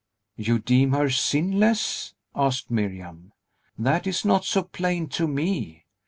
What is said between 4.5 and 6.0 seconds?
plain to me.